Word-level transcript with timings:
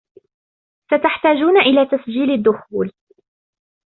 ستحتاجون 0.85 1.57
الى 1.57 1.85
تسجيل 1.85 2.31
الدخول 2.31 2.91